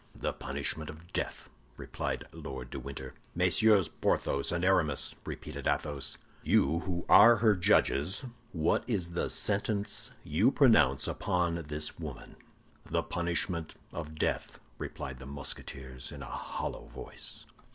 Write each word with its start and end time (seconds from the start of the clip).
"The 0.15 0.33
punishment 0.33 0.89
of 0.89 1.13
death," 1.13 1.51
replied 1.77 2.25
Lord 2.31 2.71
de 2.71 2.79
Winter. 2.79 3.13
"Messieurs 3.35 3.87
Porthos 3.87 4.51
and 4.51 4.65
Aramis," 4.65 5.13
repeated 5.27 5.67
Athos, 5.67 6.17
"you 6.41 6.79
who 6.79 7.05
are 7.07 7.35
her 7.35 7.55
judges, 7.55 8.25
what 8.51 8.83
is 8.89 9.11
the 9.11 9.29
sentence 9.29 10.09
you 10.23 10.49
pronounce 10.49 11.07
upon 11.07 11.53
this 11.67 11.99
woman?" 11.99 12.35
"The 12.83 13.03
punishment 13.03 13.75
of 13.93 14.15
death," 14.15 14.59
replied 14.79 15.19
the 15.19 15.27
Musketeers, 15.27 16.11
in 16.11 16.23
a 16.23 16.37
hollow 16.55 16.87
voice. 16.87 17.45